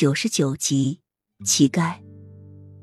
[0.00, 1.00] 九十九集，
[1.44, 1.96] 乞丐。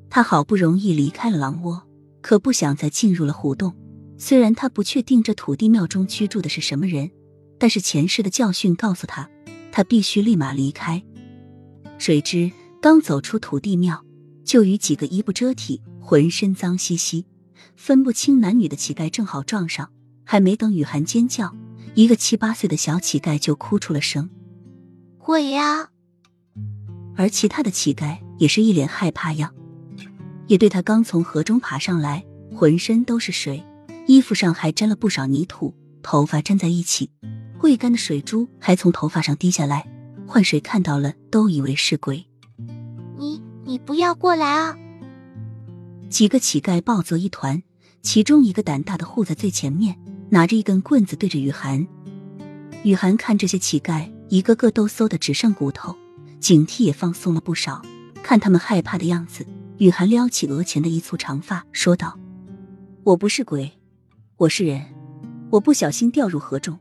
[0.09, 1.87] 他好不容易离开了狼窝，
[2.21, 3.73] 可不想再进入了胡洞。
[4.17, 7.09] 虽然他不确定这土地庙中居住的是什么人，
[7.57, 9.29] 但是前世的教训告诉他，
[9.71, 11.01] 他必须立马离开。
[11.97, 12.51] 谁知
[12.81, 14.03] 刚走出土地庙，
[14.43, 17.25] 就与几个衣不遮体、浑身脏兮兮、
[17.77, 19.89] 分不清男女的乞丐正好撞上。
[20.25, 21.55] 还没等雨涵尖叫，
[21.93, 24.29] 一个七八岁的小乞丐就哭出了声
[25.17, 25.91] ：“鬼呀！”
[27.15, 29.53] 而其他的乞丐也是一脸害怕样，
[30.47, 33.63] 也对他刚从河中爬上来，浑身都是水。
[34.07, 37.09] 衣服上还沾了不少泥土，头发粘在一起，
[37.61, 39.87] 未干的水珠还从头发上滴下来。
[40.27, 42.25] 换谁看到了都以为是鬼。
[43.17, 44.77] 你你不要过来啊！
[46.09, 47.61] 几个乞丐抱作一团，
[48.01, 49.97] 其中一个胆大的护在最前面，
[50.29, 51.87] 拿着一根棍子对着雨涵。
[52.83, 55.95] 雨涵看这些乞丐一个个都馊的只剩骨头，
[56.45, 57.81] 警惕也放松了不少。
[58.21, 59.47] 看他们害怕的样子，
[59.79, 62.19] 雨涵撩起额前的一簇长发，说道
[63.03, 63.71] ：“我不是鬼。”
[64.37, 64.79] 我是人，
[65.49, 66.77] 我不小心掉入河中，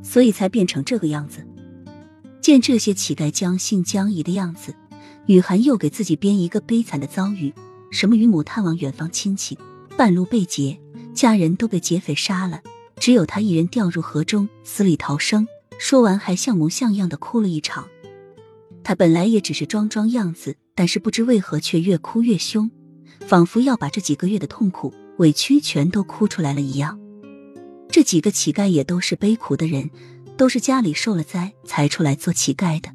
[0.00, 1.44] 所以才变成这个样子。
[2.40, 4.76] 见这些乞丐将信将疑的样子，
[5.26, 7.52] 雨涵又给自己编一个悲惨的遭遇：
[7.90, 9.58] 什么与母探望远方亲戚，
[9.96, 10.78] 半路被劫，
[11.12, 12.62] 家人都被劫匪杀了，
[13.00, 15.48] 只有他一人掉入河中，死里逃生。
[15.80, 17.88] 说完还像模像样的哭了一场。
[18.82, 22.70] 他本来也只是装装样子，但是不知为何却越哭越凶，
[23.20, 24.92] 仿佛要把这几个月的痛苦。
[25.18, 26.98] 委屈全都哭出来了一样，
[27.90, 29.90] 这几个乞丐也都是悲苦的人，
[30.34, 32.90] 都是家里受了灾才出来做乞丐的。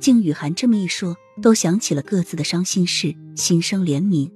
[0.00, 4.28] 经雨涵这么一说，都想起了各自的伤心事，心生怜悯。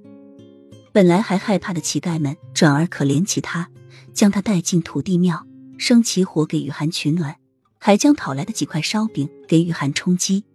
[0.93, 3.69] 本来还害怕的乞丐们，转而可怜起他，
[4.13, 5.45] 将他带进土地庙，
[5.77, 7.35] 生起火给雨涵取暖，
[7.77, 10.45] 还将讨来的几块烧饼给雨涵充饥。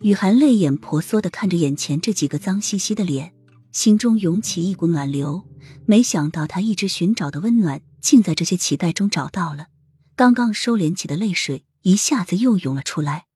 [0.00, 3.32] 雨涵泪眼婆娑的看着眼前这几个脏兮兮的脸，
[3.72, 5.42] 心中涌起一股暖流。
[5.86, 9.68] 没想到她一直寻找的温暖，竟在这些乞丐中找到了。
[10.14, 13.26] 刚刚收敛起的泪水，一下子又涌了出来。